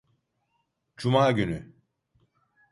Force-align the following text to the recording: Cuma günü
Cuma 0.97 1.31
günü 1.31 1.73